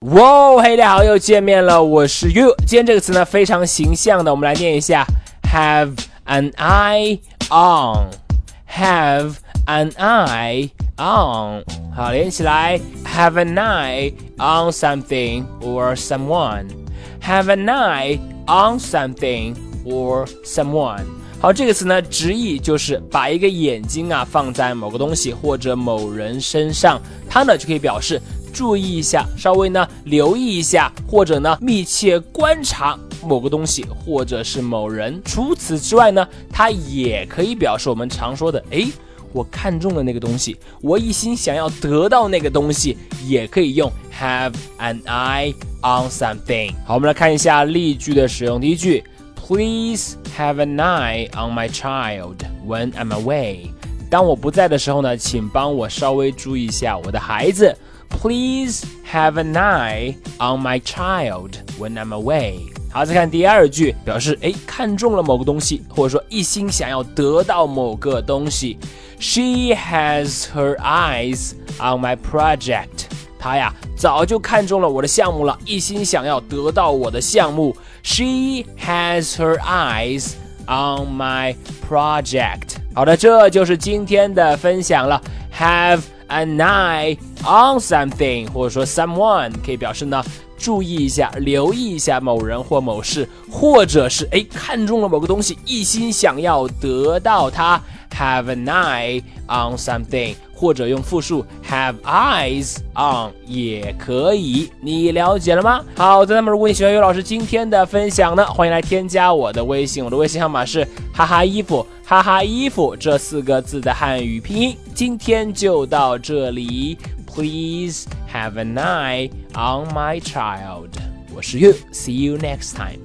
[0.00, 2.54] 哇，嘿，大家好，又见面了，我是 you。
[2.66, 5.06] 今天这个词呢非常形象的，我们来念一下
[5.50, 11.64] ，have an eye on，have an eye on，
[11.94, 19.54] 好，连起来，have an eye on something or someone，have an eye on something
[19.86, 21.06] or someone。
[21.40, 27.00] 好，这个词呢，直译就是把一个眼睛啊放在某个东西或者某人身上，
[27.30, 28.20] 它呢就可以表示。
[28.56, 35.20] 注意一下，稍微呢留意一下，或者呢密切观察某个东西，或者是某人。
[35.26, 38.86] 除此之外呢，它也可以表示我们常说的，哎，
[39.30, 46.72] 我看中了那个东西，我一心想要得到那个东西，也可以用 have an eye on something。
[46.86, 48.58] 好，我们来看一下例句的使用。
[48.58, 52.36] 第一句，Please have an eye on my child
[52.66, 53.68] when I'm away。
[54.08, 57.76] 当我不在的时候呢，请帮我稍微注意一下我的孩子。
[58.08, 62.60] Please have an eye on my child when I'm away。
[62.92, 68.78] 好，再看第二句，表示哎看中了某个东西，或者说一心想要得到某个东西。
[69.18, 73.06] She has her eyes on my project。
[73.38, 77.76] 她呀早就看中了我的项目了，一心想要得到我的项目。
[78.02, 80.34] She has her eyes
[80.66, 82.75] on my project。
[82.96, 85.20] 好的，这就是今天的分享了。
[85.54, 90.24] Have an eye on something，或者说 someone，可以表示呢
[90.56, 97.78] 注意一下、留意一下某人或某事，或者是哎看中了某个东西，一心想要得到它。
[98.18, 104.70] Have an eye on something，或者用复数 have eyes on 也可以。
[104.80, 105.84] 你了解了吗？
[105.96, 114.76] 好的，那么如果你喜欢于老师今天的分享呢，欢迎来添加我的微信，我的微信号码是哈哈衣服哈哈衣服这四个字的汉语拼音。
[114.94, 120.90] 今天就到这里，Please have an eye on my child。
[121.34, 123.00] 我是 You，See you next time。